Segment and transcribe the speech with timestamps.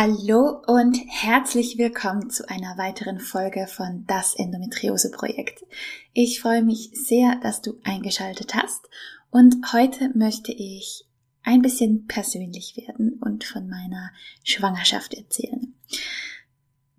[0.00, 5.64] Hallo und herzlich willkommen zu einer weiteren Folge von Das Endometriose Projekt.
[6.12, 8.88] Ich freue mich sehr, dass du eingeschaltet hast
[9.32, 11.04] und heute möchte ich
[11.42, 14.12] ein bisschen persönlich werden und von meiner
[14.44, 15.74] Schwangerschaft erzählen.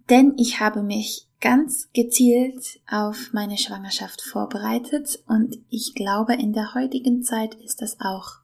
[0.10, 6.74] Denn ich habe mich ganz gezielt auf meine Schwangerschaft vorbereitet und ich glaube, in der
[6.74, 8.40] heutigen Zeit ist das auch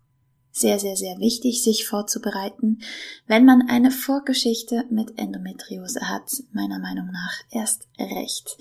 [0.55, 2.79] sehr, sehr, sehr wichtig, sich vorzubereiten,
[3.27, 8.57] wenn man eine Vorgeschichte mit Endometriose hat, meiner Meinung nach erst recht.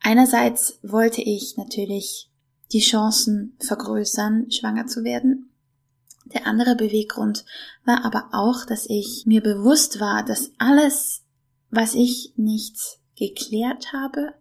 [0.00, 2.30] Einerseits wollte ich natürlich
[2.72, 5.50] die Chancen vergrößern, schwanger zu werden.
[6.24, 7.44] Der andere Beweggrund
[7.84, 11.22] war aber auch, dass ich mir bewusst war, dass alles,
[11.68, 12.78] was ich nicht
[13.14, 14.32] geklärt habe,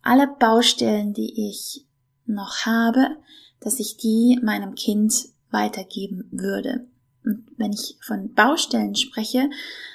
[0.00, 1.84] alle Baustellen, die ich
[2.24, 3.18] noch habe,
[3.60, 6.86] dass ich die meinem Kind weitergeben würde.
[7.24, 9.48] Und wenn ich von Baustellen spreche,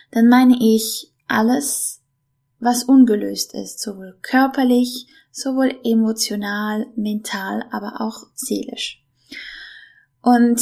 [0.09, 2.01] dann meine ich alles,
[2.59, 9.05] was ungelöst ist, sowohl körperlich, sowohl emotional, mental, aber auch seelisch.
[10.21, 10.61] Und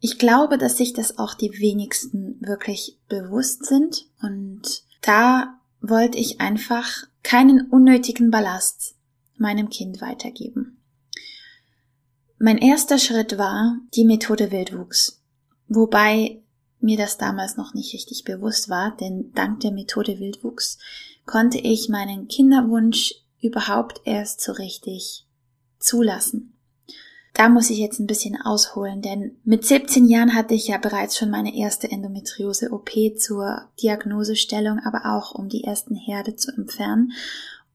[0.00, 4.06] ich glaube, dass sich das auch die wenigsten wirklich bewusst sind.
[4.22, 8.96] Und da wollte ich einfach keinen unnötigen Ballast
[9.36, 10.83] meinem Kind weitergeben.
[12.44, 15.22] Mein erster Schritt war die Methode Wildwuchs,
[15.66, 16.42] wobei
[16.78, 20.76] mir das damals noch nicht richtig bewusst war, denn dank der Methode Wildwuchs
[21.24, 25.26] konnte ich meinen Kinderwunsch überhaupt erst so richtig
[25.78, 26.58] zulassen.
[27.32, 31.16] Da muss ich jetzt ein bisschen ausholen, denn mit 17 Jahren hatte ich ja bereits
[31.16, 37.12] schon meine erste Endometriose-OP zur Diagnosestellung, aber auch um die ersten Herde zu entfernen.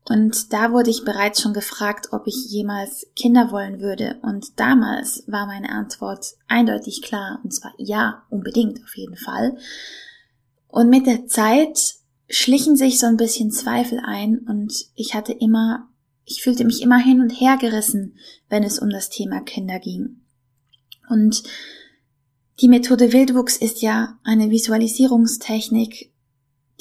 [0.10, 4.20] Und da wurde ich bereits schon gefragt, ob ich jemals Kinder wollen würde.
[4.24, 9.56] Und damals war meine Antwort eindeutig klar, und zwar ja, unbedingt, auf jeden Fall.
[10.68, 11.94] Und mit der Zeit
[12.28, 15.90] schlichen sich so ein bisschen Zweifel ein und ich hatte immer,
[16.26, 18.18] ich fühlte mich immer hin und her gerissen,
[18.50, 20.22] wenn es um das Thema Kinder ging.
[21.08, 21.44] Und
[22.62, 26.09] die Methode Wildwuchs ist ja eine Visualisierungstechnik,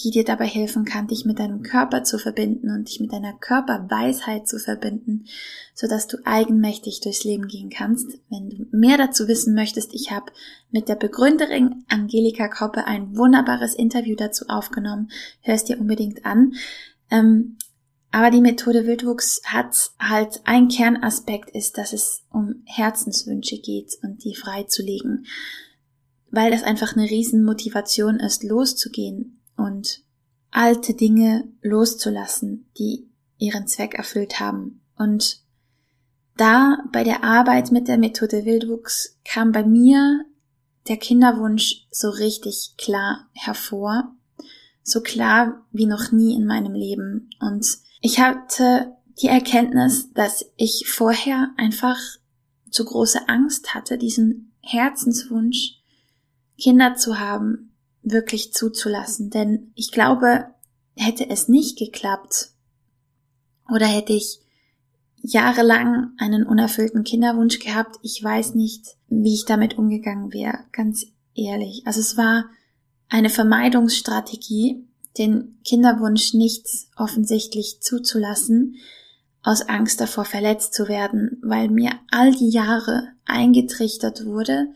[0.00, 3.32] die dir dabei helfen kann, dich mit deinem Körper zu verbinden und dich mit deiner
[3.32, 5.26] Körperweisheit zu verbinden,
[5.74, 8.18] so dass du eigenmächtig durchs Leben gehen kannst.
[8.30, 10.32] Wenn du mehr dazu wissen möchtest, ich habe
[10.70, 15.10] mit der Begründerin Angelika Koppe ein wunderbares Interview dazu aufgenommen.
[15.40, 16.54] Hörst dir unbedingt an.
[17.10, 17.56] Ähm,
[18.10, 24.24] aber die Methode Wildwuchs hat halt ein Kernaspekt ist, dass es um Herzenswünsche geht und
[24.24, 25.26] die freizulegen.
[26.30, 30.02] Weil das einfach eine Riesenmotivation ist, loszugehen, und
[30.50, 34.80] alte Dinge loszulassen, die ihren Zweck erfüllt haben.
[34.96, 35.42] Und
[36.36, 40.24] da bei der Arbeit mit der Methode Wildwuchs kam bei mir
[40.88, 44.14] der Kinderwunsch so richtig klar hervor,
[44.82, 47.28] so klar wie noch nie in meinem Leben.
[47.40, 47.66] Und
[48.00, 51.98] ich hatte die Erkenntnis, dass ich vorher einfach
[52.70, 55.74] zu große Angst hatte, diesen Herzenswunsch,
[56.58, 57.67] Kinder zu haben,
[58.10, 59.30] wirklich zuzulassen.
[59.30, 60.46] Denn ich glaube,
[60.96, 62.50] hätte es nicht geklappt
[63.72, 64.40] oder hätte ich
[65.22, 71.82] jahrelang einen unerfüllten Kinderwunsch gehabt, ich weiß nicht, wie ich damit umgegangen wäre, ganz ehrlich.
[71.86, 72.46] Also es war
[73.08, 74.84] eine Vermeidungsstrategie,
[75.16, 78.76] den Kinderwunsch nicht offensichtlich zuzulassen,
[79.42, 84.68] aus Angst davor verletzt zu werden, weil mir all die Jahre eingetrichtert wurde,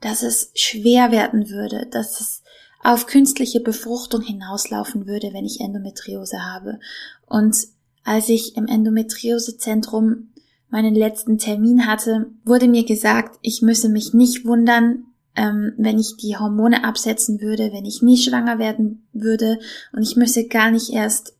[0.00, 2.42] dass es schwer werden würde, dass es
[2.84, 6.78] auf künstliche Befruchtung hinauslaufen würde, wenn ich Endometriose habe.
[7.26, 7.56] Und
[8.04, 10.28] als ich im Endometriosezentrum
[10.68, 16.18] meinen letzten Termin hatte, wurde mir gesagt, ich müsse mich nicht wundern, ähm, wenn ich
[16.18, 19.58] die Hormone absetzen würde, wenn ich nie schwanger werden würde
[19.92, 21.34] und ich müsse gar nicht erst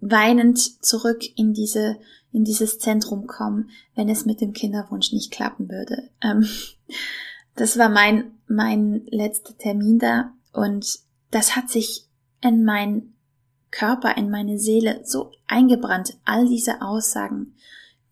[0.00, 1.96] weinend zurück in diese
[2.32, 6.08] in dieses Zentrum kommen, wenn es mit dem Kinderwunsch nicht klappen würde.
[6.22, 6.46] Ähm,
[7.54, 10.98] das war mein mein letzter Termin da und
[11.30, 12.06] das hat sich
[12.40, 13.14] in meinen
[13.70, 17.54] Körper, in meine Seele so eingebrannt, all diese Aussagen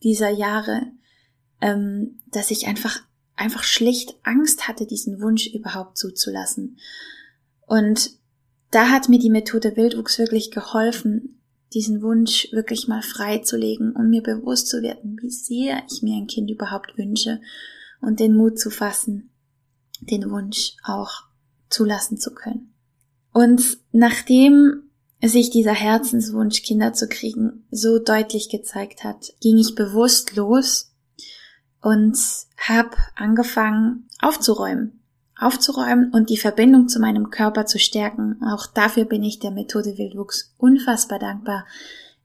[0.02, 0.86] dieser Jahre,
[1.60, 3.00] ähm, dass ich einfach,
[3.36, 6.78] einfach schlicht Angst hatte, diesen Wunsch überhaupt zuzulassen.
[7.66, 8.12] Und
[8.70, 11.40] da hat mir die Methode Wildwuchs wirklich geholfen,
[11.74, 16.26] diesen Wunsch wirklich mal freizulegen und mir bewusst zu werden, wie sehr ich mir ein
[16.26, 17.40] Kind überhaupt wünsche
[18.00, 19.30] und den Mut zu fassen,
[20.00, 21.29] den Wunsch auch
[21.70, 22.74] zulassen zu können.
[23.32, 24.90] Und nachdem
[25.22, 30.92] sich dieser Herzenswunsch, Kinder zu kriegen, so deutlich gezeigt hat, ging ich bewusst los
[31.80, 32.18] und
[32.58, 35.00] habe angefangen aufzuräumen.
[35.38, 38.42] Aufzuräumen und die Verbindung zu meinem Körper zu stärken.
[38.42, 41.66] Auch dafür bin ich der Methode Wildwuchs unfassbar dankbar.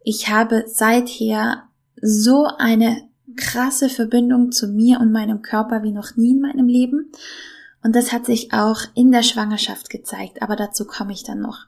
[0.03, 1.63] Ich habe seither
[2.01, 3.07] so eine
[3.37, 7.11] krasse Verbindung zu mir und meinem Körper wie noch nie in meinem Leben.
[7.85, 11.67] Und das hat sich auch in der Schwangerschaft gezeigt, aber dazu komme ich dann noch.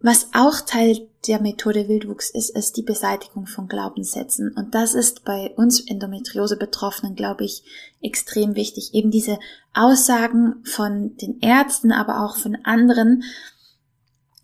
[0.00, 4.54] Was auch Teil der Methode Wildwuchs ist, ist die Beseitigung von Glaubenssätzen.
[4.56, 7.62] Und das ist bei uns Endometriose-Betroffenen, glaube ich,
[8.00, 8.94] extrem wichtig.
[8.94, 9.38] Eben diese
[9.74, 13.22] Aussagen von den Ärzten, aber auch von anderen,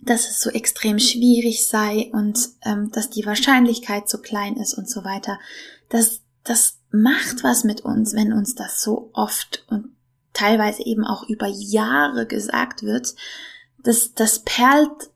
[0.02, 4.90] dass es so extrem schwierig sei und ähm, dass die Wahrscheinlichkeit so klein ist und
[4.90, 5.38] so weiter.
[5.88, 9.94] Das, das macht was mit uns, wenn uns das so oft und
[10.38, 13.14] teilweise eben auch über Jahre gesagt wird.
[13.82, 15.10] Das, das perlt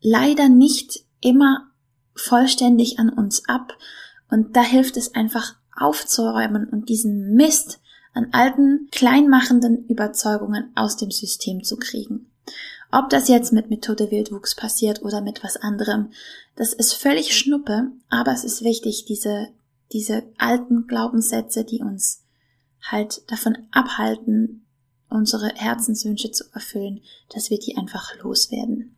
[0.00, 1.70] leider nicht immer
[2.14, 3.76] vollständig an uns ab.
[4.30, 7.80] Und da hilft es einfach aufzuräumen und diesen Mist
[8.14, 12.30] an alten, kleinmachenden Überzeugungen aus dem System zu kriegen.
[12.90, 16.10] Ob das jetzt mit Methode Wildwuchs passiert oder mit was anderem,
[16.56, 19.48] das ist völlig schnuppe, aber es ist wichtig, diese,
[19.92, 22.24] diese alten Glaubenssätze, die uns
[22.82, 24.64] halt davon abhalten,
[25.08, 27.00] unsere Herzenswünsche zu erfüllen,
[27.32, 28.94] dass wir die einfach loswerden.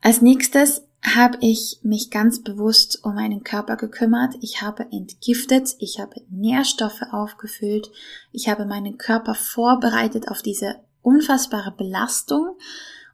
[0.00, 4.34] Als nächstes habe ich mich ganz bewusst um meinen Körper gekümmert.
[4.40, 7.90] Ich habe entgiftet, ich habe Nährstoffe aufgefüllt,
[8.32, 12.56] ich habe meinen Körper vorbereitet auf diese unfassbare Belastung.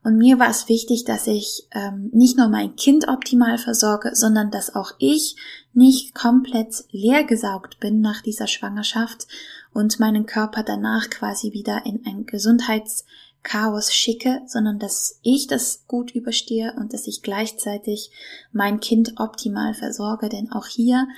[0.05, 4.51] Und mir war es wichtig, dass ich ähm, nicht nur mein Kind optimal versorge, sondern
[4.51, 5.37] dass auch ich
[5.73, 9.27] nicht komplett leer gesaugt bin nach dieser Schwangerschaft
[9.73, 13.07] und meinen Körper danach quasi wieder in ein Gesundheits
[13.43, 18.11] Chaos schicke, sondern dass ich das gut überstehe und dass ich gleichzeitig
[18.53, 20.29] mein Kind optimal versorge.
[20.29, 21.09] Denn auch hier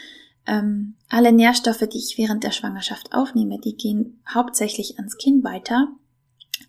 [0.46, 5.88] ähm, alle Nährstoffe, die ich während der Schwangerschaft aufnehme, die gehen hauptsächlich ans Kind weiter.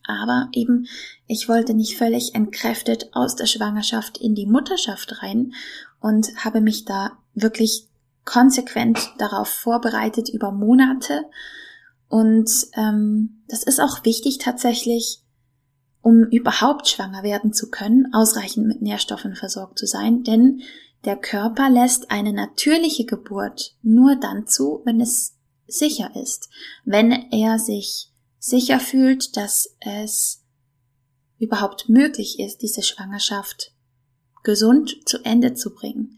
[0.07, 0.87] Aber eben,
[1.27, 5.53] ich wollte nicht völlig entkräftet aus der Schwangerschaft in die Mutterschaft rein
[5.99, 7.87] und habe mich da wirklich
[8.25, 11.25] konsequent darauf vorbereitet über Monate.
[12.07, 15.21] Und ähm, das ist auch wichtig tatsächlich,
[16.01, 20.61] um überhaupt schwanger werden zu können, ausreichend mit Nährstoffen versorgt zu sein, denn
[21.05, 25.35] der Körper lässt eine natürliche Geburt nur dann zu, wenn es
[25.67, 26.49] sicher ist,
[26.85, 28.11] wenn er sich
[28.47, 30.43] sicher fühlt, dass es
[31.39, 33.73] überhaupt möglich ist, diese Schwangerschaft
[34.43, 36.17] gesund zu Ende zu bringen.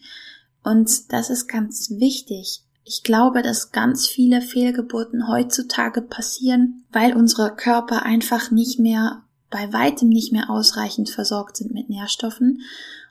[0.64, 2.62] Und das ist ganz wichtig.
[2.84, 9.74] Ich glaube, dass ganz viele Fehlgeburten heutzutage passieren, weil unsere Körper einfach nicht mehr bei
[9.74, 12.62] weitem nicht mehr ausreichend versorgt sind mit Nährstoffen.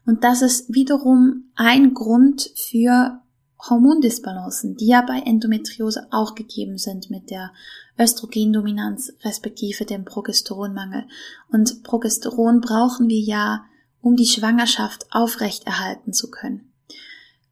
[0.07, 3.21] Und das ist wiederum ein Grund für
[3.61, 7.53] Hormondisbalancen, die ja bei Endometriose auch gegeben sind mit der
[7.99, 11.07] Östrogendominanz respektive dem Progesteronmangel.
[11.51, 13.65] Und Progesteron brauchen wir ja,
[14.01, 16.73] um die Schwangerschaft aufrechterhalten zu können.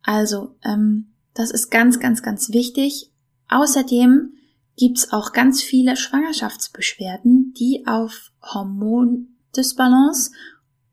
[0.02, 3.11] Also, ähm, das ist ganz, ganz, ganz wichtig.
[3.49, 4.33] Außerdem
[4.76, 10.31] gibt's auch ganz viele Schwangerschaftsbeschwerden, die auf Hormondisbalance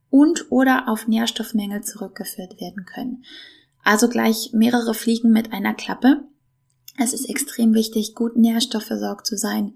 [0.10, 3.24] und oder auf Nährstoffmängel zurückgeführt werden können.
[3.84, 6.24] Also gleich mehrere Fliegen mit einer Klappe.
[6.98, 9.76] Es ist extrem wichtig, gut nährstoffversorgt zu sein,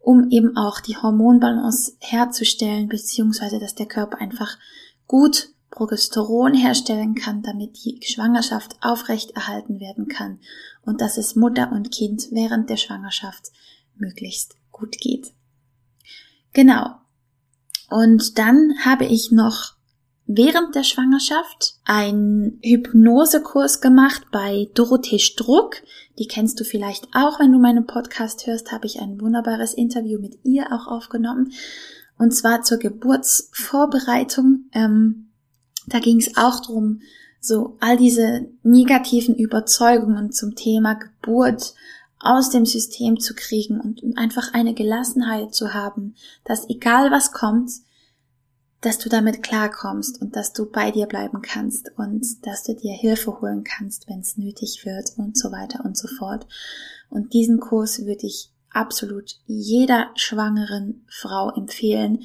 [0.00, 4.58] um eben auch die Hormonbalance herzustellen, beziehungsweise dass der Körper einfach
[5.06, 10.38] gut Progesteron herstellen kann, damit die Schwangerschaft aufrechterhalten werden kann
[10.82, 13.50] und dass es Mutter und Kind während der Schwangerschaft
[13.96, 15.32] möglichst gut geht.
[16.52, 16.94] Genau.
[17.90, 19.74] Und dann habe ich noch
[20.26, 25.82] während der Schwangerschaft einen Hypnosekurs gemacht bei Dorothee Struck.
[26.18, 30.20] Die kennst du vielleicht auch, wenn du meinen Podcast hörst, habe ich ein wunderbares Interview
[30.20, 31.52] mit ihr auch aufgenommen.
[32.18, 34.66] Und zwar zur Geburtsvorbereitung.
[34.72, 35.28] Ähm,
[35.86, 37.00] da ging es auch drum,
[37.40, 41.74] so all diese negativen Überzeugungen zum Thema Geburt
[42.18, 46.14] aus dem System zu kriegen und einfach eine Gelassenheit zu haben,
[46.44, 47.70] dass egal was kommt,
[48.84, 52.92] dass du damit klarkommst und dass du bei dir bleiben kannst und dass du dir
[52.92, 56.46] Hilfe holen kannst, wenn es nötig wird und so weiter und so fort.
[57.08, 62.24] Und diesen Kurs würde ich absolut jeder schwangeren Frau empfehlen,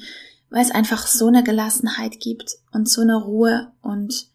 [0.50, 4.26] weil es einfach so eine Gelassenheit gibt und so eine Ruhe und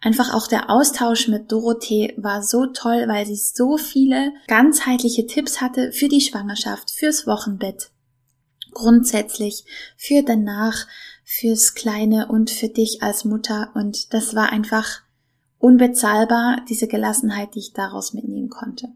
[0.00, 5.60] einfach auch der Austausch mit Dorothee war so toll, weil sie so viele ganzheitliche Tipps
[5.60, 7.90] hatte für die Schwangerschaft, fürs Wochenbett,
[8.76, 9.64] grundsätzlich,
[9.96, 10.86] für danach,
[11.24, 13.70] fürs Kleine und für dich als Mutter.
[13.74, 15.00] Und das war einfach
[15.58, 18.88] unbezahlbar, diese Gelassenheit, die ich daraus mitnehmen konnte.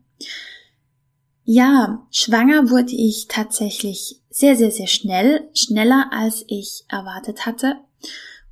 [1.44, 7.76] Ja, schwanger wurde ich tatsächlich sehr, sehr, sehr schnell, schneller als ich erwartet hatte.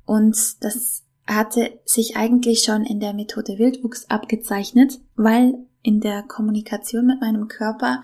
[0.05, 7.05] Und das hatte sich eigentlich schon in der Methode Wildwuchs abgezeichnet, weil in der Kommunikation
[7.05, 8.01] mit meinem Körper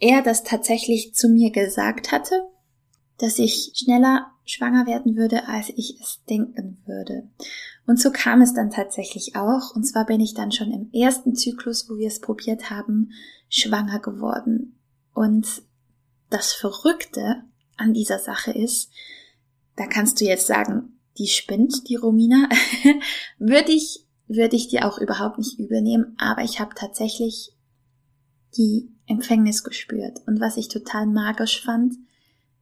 [0.00, 2.42] er das tatsächlich zu mir gesagt hatte,
[3.18, 7.28] dass ich schneller schwanger werden würde, als ich es denken würde.
[7.86, 9.74] Und so kam es dann tatsächlich auch.
[9.74, 13.10] Und zwar bin ich dann schon im ersten Zyklus, wo wir es probiert haben,
[13.48, 14.78] schwanger geworden.
[15.12, 15.62] Und
[16.30, 17.42] das Verrückte
[17.76, 18.90] an dieser Sache ist,
[19.76, 22.48] da kannst du jetzt sagen, die spinnt, die Romina,
[23.38, 27.52] würde ich, würde ich dir auch überhaupt nicht übernehmen, aber ich habe tatsächlich
[28.56, 30.20] die Empfängnis gespürt.
[30.26, 31.94] Und was ich total magisch fand,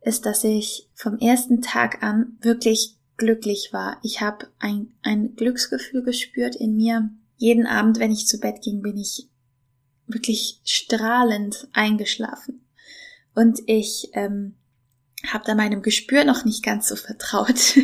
[0.00, 3.98] ist, dass ich vom ersten Tag an wirklich glücklich war.
[4.02, 7.10] Ich habe ein, ein Glücksgefühl gespürt in mir.
[7.36, 9.28] Jeden Abend, wenn ich zu Bett ging, bin ich
[10.06, 12.64] wirklich strahlend eingeschlafen.
[13.34, 14.56] Und ich ähm,
[15.26, 17.76] habe da meinem Gespür noch nicht ganz so vertraut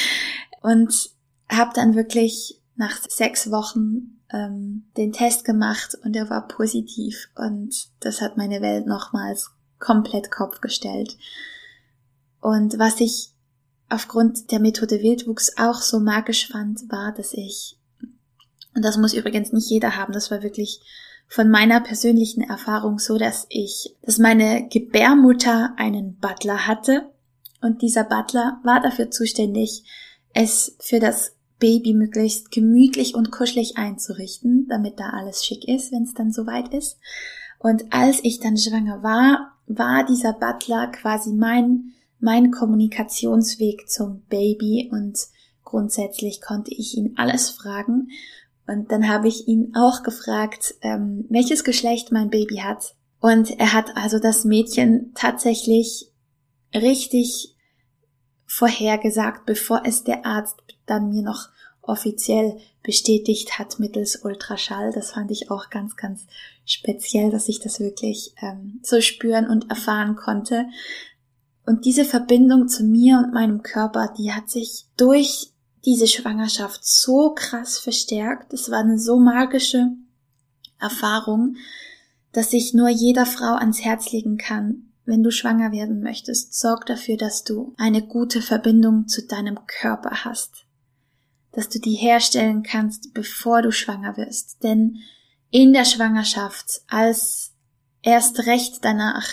[0.62, 1.10] und
[1.48, 7.88] habe dann wirklich nach sechs Wochen ähm, den Test gemacht und er war positiv und
[8.00, 11.16] das hat meine Welt nochmals komplett Kopf gestellt.
[12.40, 13.30] Und was ich
[13.88, 17.78] aufgrund der Methode Wildwuchs auch so magisch fand, war, dass ich,
[18.74, 20.80] und das muss übrigens nicht jeder haben, das war wirklich
[21.28, 27.10] von meiner persönlichen Erfahrung so, dass ich, dass meine Gebärmutter einen Butler hatte
[27.60, 29.84] und dieser Butler war dafür zuständig,
[30.34, 36.02] es für das Baby möglichst gemütlich und kuschelig einzurichten, damit da alles schick ist, wenn
[36.02, 36.98] es dann soweit ist.
[37.60, 44.88] Und als ich dann schwanger war, war dieser Butler quasi mein mein Kommunikationsweg zum Baby
[44.92, 45.18] und
[45.64, 48.08] grundsätzlich konnte ich ihn alles fragen.
[48.66, 52.94] Und dann habe ich ihn auch gefragt, ähm, welches Geschlecht mein Baby hat.
[53.20, 56.12] Und er hat also das Mädchen tatsächlich
[56.74, 57.56] richtig
[58.46, 61.48] vorhergesagt, bevor es der Arzt dann mir noch
[61.82, 64.92] offiziell bestätigt hat mittels Ultraschall.
[64.92, 66.26] Das fand ich auch ganz, ganz
[66.64, 70.66] speziell, dass ich das wirklich ähm, so spüren und erfahren konnte.
[71.66, 75.50] Und diese Verbindung zu mir und meinem Körper, die hat sich durch
[75.84, 78.52] diese Schwangerschaft so krass verstärkt.
[78.52, 79.90] Es war eine so magische
[80.80, 81.56] Erfahrung,
[82.32, 84.88] dass ich nur jeder Frau ans Herz legen kann.
[85.04, 90.24] Wenn du schwanger werden möchtest, sorg dafür, dass du eine gute Verbindung zu deinem Körper
[90.24, 90.64] hast.
[91.52, 94.62] Dass du die herstellen kannst, bevor du schwanger wirst.
[94.62, 94.98] Denn
[95.50, 97.52] in der Schwangerschaft, als
[98.02, 99.28] erst recht danach,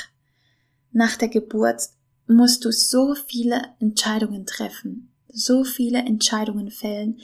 [0.92, 1.82] nach der Geburt,
[2.28, 7.20] musst du so viele Entscheidungen treffen, so viele Entscheidungen fällen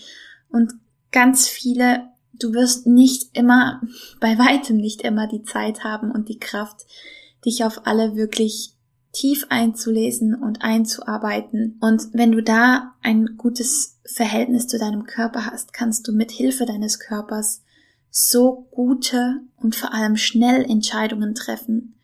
[0.50, 0.74] und
[1.12, 3.82] ganz viele, du wirst nicht immer,
[4.20, 6.86] bei weitem nicht immer die Zeit haben und die Kraft,
[7.46, 8.74] dich auf alle wirklich
[9.14, 11.78] tief einzulesen und einzuarbeiten.
[11.80, 16.66] Und wenn du da ein gutes Verhältnis zu deinem Körper hast, kannst du mit Hilfe
[16.66, 17.64] deines Körpers
[18.10, 21.96] so gute und vor allem schnell Entscheidungen treffen,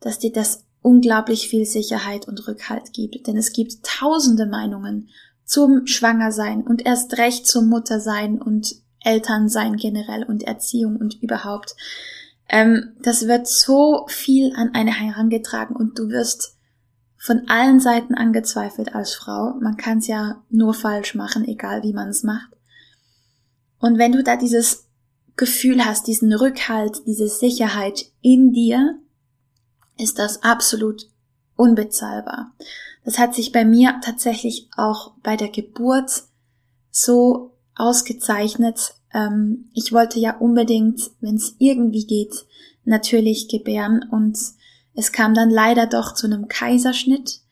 [0.00, 3.26] dass dir das unglaublich viel Sicherheit und Rückhalt gibt.
[3.26, 5.08] Denn es gibt tausende Meinungen
[5.44, 11.74] zum Schwangersein und erst recht zum Muttersein und Elternsein generell und Erziehung und überhaupt.
[12.48, 16.57] Ähm, das wird so viel an eine herangetragen und du wirst
[17.18, 19.54] von allen Seiten angezweifelt als Frau.
[19.60, 22.50] Man kann es ja nur falsch machen, egal wie man es macht.
[23.80, 24.86] Und wenn du da dieses
[25.36, 28.98] Gefühl hast, diesen Rückhalt, diese Sicherheit in dir,
[29.96, 31.08] ist das absolut
[31.56, 32.54] unbezahlbar.
[33.04, 36.24] Das hat sich bei mir tatsächlich auch bei der Geburt
[36.90, 38.94] so ausgezeichnet.
[39.12, 42.46] Ähm, ich wollte ja unbedingt, wenn es irgendwie geht,
[42.84, 44.38] natürlich gebären und
[44.98, 47.42] es kam dann leider doch zu einem Kaiserschnitt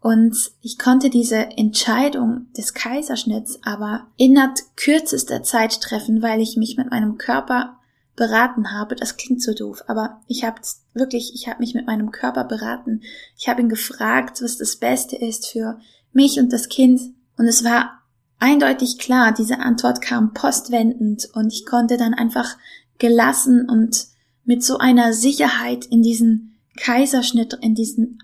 [0.00, 6.76] und ich konnte diese Entscheidung des Kaiserschnitts aber innerhalb kürzester Zeit treffen, weil ich mich
[6.76, 7.78] mit meinem Körper
[8.16, 10.60] beraten habe, das klingt so doof, aber ich habe
[10.92, 13.02] wirklich, ich habe mich mit meinem Körper beraten.
[13.36, 15.78] Ich habe ihn gefragt, was das Beste ist für
[16.12, 17.00] mich und das Kind.
[17.36, 18.02] Und es war
[18.40, 22.56] eindeutig klar, diese Antwort kam postwendend und ich konnte dann einfach
[22.98, 24.08] gelassen und
[24.44, 26.47] mit so einer Sicherheit in diesen
[26.78, 28.22] Kaiserschnitt, in diesen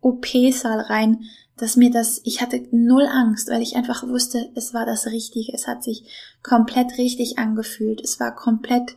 [0.00, 1.24] OP-Saal rein,
[1.56, 5.52] dass mir das, ich hatte null Angst, weil ich einfach wusste, es war das Richtige.
[5.52, 6.04] Es hat sich
[6.42, 8.00] komplett richtig angefühlt.
[8.00, 8.96] Es war komplett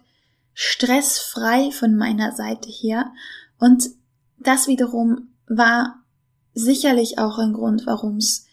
[0.54, 3.12] stressfrei von meiner Seite her.
[3.60, 3.90] Und
[4.38, 6.04] das wiederum war
[6.54, 8.46] sicherlich auch ein Grund, warum es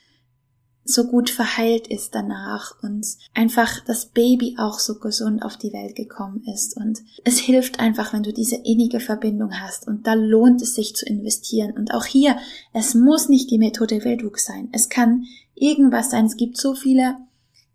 [0.88, 5.94] so gut verheilt ist danach und einfach das Baby auch so gesund auf die Welt
[5.94, 6.78] gekommen ist.
[6.78, 9.86] Und es hilft einfach, wenn du diese innige Verbindung hast.
[9.86, 11.72] Und da lohnt es sich zu investieren.
[11.72, 12.38] Und auch hier,
[12.72, 14.70] es muss nicht die Methode Wildwuchs sein.
[14.72, 16.24] Es kann irgendwas sein.
[16.24, 17.16] Es gibt so viele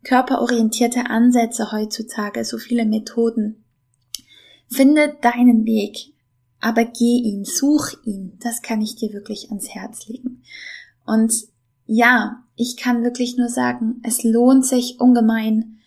[0.03, 3.63] körperorientierte Ansätze heutzutage, so viele Methoden.
[4.67, 6.13] Finde deinen Weg,
[6.59, 8.39] aber geh ihn, such ihn.
[8.41, 10.41] Das kann ich dir wirklich ans Herz legen.
[11.05, 11.31] Und
[11.85, 15.79] ja, ich kann wirklich nur sagen, es lohnt sich ungemein,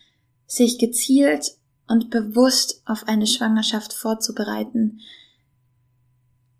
[0.46, 1.56] sich gezielt
[1.86, 5.00] und bewusst auf eine Schwangerschaft vorzubereiten,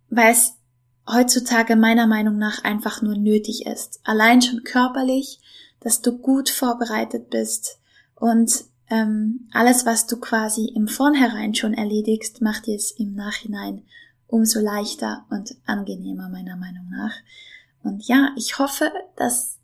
[0.08, 0.54] weil es
[1.08, 4.00] heutzutage meiner Meinung nach einfach nur nötig ist.
[4.04, 5.40] Allein schon körperlich,
[5.80, 7.78] dass du gut vorbereitet bist
[8.14, 13.82] und ähm, alles, was du quasi im Vornherein schon erledigst, macht dir es im Nachhinein
[14.28, 17.14] umso leichter und angenehmer meiner Meinung nach.
[17.82, 19.55] Und ja, ich hoffe, dass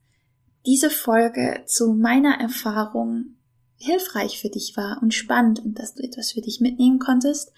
[0.67, 3.37] diese Folge zu meiner Erfahrung
[3.77, 7.53] hilfreich für dich war und spannend und dass du etwas für dich mitnehmen konntest.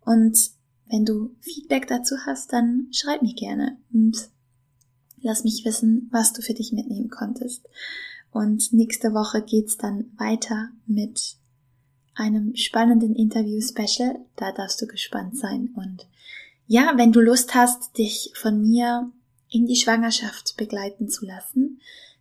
[0.00, 0.50] Und
[0.88, 4.16] wenn du Feedback dazu hast, dann schreib mir gerne und
[5.22, 7.68] lass mich wissen, was du für dich mitnehmen konntest.
[8.32, 11.36] Und nächste Woche geht's dann weiter mit
[12.14, 14.16] einem spannenden Interview-Special.
[14.36, 15.72] Da darfst du gespannt sein.
[15.76, 16.06] Und
[16.66, 19.10] ja, wenn du Lust hast, dich von mir
[19.48, 21.80] in die Schwangerschaft begleiten zu lassen,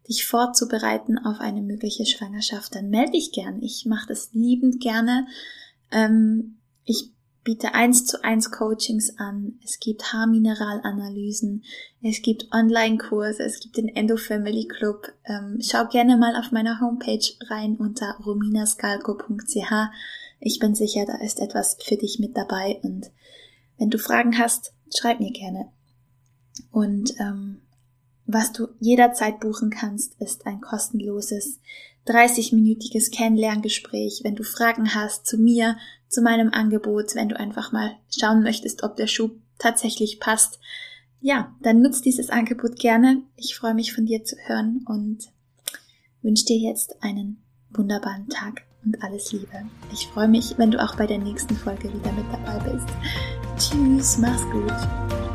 [0.09, 3.61] dich vorzubereiten auf eine mögliche Schwangerschaft, dann melde dich gern.
[3.61, 5.27] Ich mache das liebend gerne.
[5.91, 7.11] Ähm, ich
[7.43, 9.59] biete eins zu eins Coachings an.
[9.63, 11.63] Es gibt Haarmineralanalysen.
[12.01, 13.43] Es gibt Online-Kurse.
[13.43, 15.13] Es gibt den Endo Family Club.
[15.25, 19.71] Ähm, schau gerne mal auf meiner Homepage rein unter rominascalco.ch.
[20.41, 23.11] Ich bin sicher, da ist etwas für dich mit dabei und
[23.77, 25.71] wenn du Fragen hast, schreib mir gerne.
[26.71, 27.61] Und ähm,
[28.31, 31.59] was du jederzeit buchen kannst, ist ein kostenloses
[32.07, 37.95] 30-minütiges Kennenlerngespräch, wenn du Fragen hast zu mir, zu meinem Angebot, wenn du einfach mal
[38.15, 40.59] schauen möchtest, ob der Schuh tatsächlich passt.
[41.21, 43.23] Ja, dann nutzt dieses Angebot gerne.
[43.35, 45.29] Ich freue mich von dir zu hören und
[46.21, 49.65] wünsche dir jetzt einen wunderbaren Tag und alles Liebe.
[49.91, 52.87] Ich freue mich, wenn du auch bei der nächsten Folge wieder mit dabei bist.
[53.57, 55.28] Tschüss, mach's gut.